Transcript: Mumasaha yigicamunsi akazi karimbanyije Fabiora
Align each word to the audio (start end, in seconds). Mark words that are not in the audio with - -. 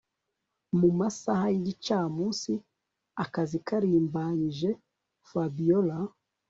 Mumasaha 0.79 1.45
yigicamunsi 1.55 2.53
akazi 3.23 3.57
karimbanyije 3.67 4.69
Fabiora 5.29 5.97